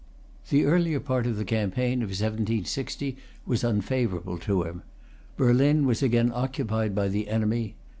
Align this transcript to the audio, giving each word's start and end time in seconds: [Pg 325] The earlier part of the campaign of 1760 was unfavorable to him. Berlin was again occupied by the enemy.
[Pg 0.49 0.61
325] 0.61 0.65
The 0.65 0.75
earlier 0.89 0.99
part 0.99 1.27
of 1.27 1.37
the 1.37 1.45
campaign 1.45 2.01
of 2.01 2.09
1760 2.09 3.17
was 3.45 3.63
unfavorable 3.63 4.39
to 4.39 4.63
him. 4.63 4.81
Berlin 5.37 5.85
was 5.85 6.01
again 6.01 6.31
occupied 6.33 6.95
by 6.95 7.07
the 7.07 7.27
enemy. 7.27 7.75